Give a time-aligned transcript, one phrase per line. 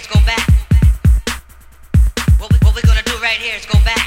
[0.00, 0.46] is go back.
[2.40, 4.00] What, we, what we gonna do right here is go back.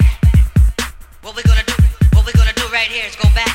[1.22, 1.73] What we gonna do,
[2.18, 3.54] what we gonna do right here is go back.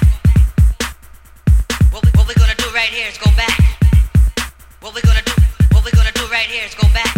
[1.93, 3.59] What, we, what we gonna do right here is go back.
[4.81, 5.33] What we gonna do,
[5.75, 7.11] what we gonna do right here is go back.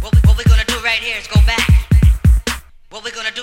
[0.00, 2.60] What, we, what we gonna do right here is go back.
[2.90, 3.42] What we gonna do.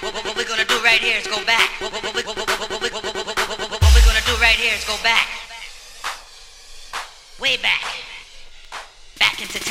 [0.00, 1.70] What, we're gonna do right here is go back.
[1.80, 2.28] What, we gonna do
[4.40, 5.26] right here is go back.
[7.40, 7.82] Way back.
[9.18, 9.67] Back into